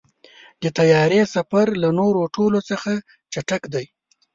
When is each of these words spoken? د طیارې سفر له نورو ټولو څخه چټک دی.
د 0.61 0.63
طیارې 0.77 1.21
سفر 1.35 1.65
له 1.81 1.89
نورو 1.99 2.21
ټولو 2.35 2.59
څخه 2.69 2.91
چټک 3.33 3.63
دی. 3.73 3.85